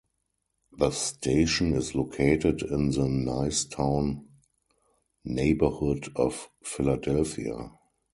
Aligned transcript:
The 0.79 0.89
station 0.89 1.75
is 1.75 1.93
located 1.93 2.63
in 2.63 2.89
the 2.89 3.03
Nicetown 3.07 4.25
neighborhood 5.23 6.11
of 6.15 6.49
Philadelphia. 6.63 7.69